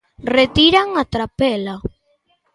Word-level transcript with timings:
Retiran 0.35 0.87
a 1.01 1.03
trapela. 1.13 1.75